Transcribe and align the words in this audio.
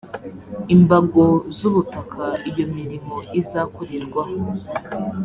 imbago 0.75 1.23
z 1.57 1.59
ubutaka 1.69 2.23
iyo 2.49 2.65
mirimo 2.75 3.15
izakorerwaho 3.39 4.39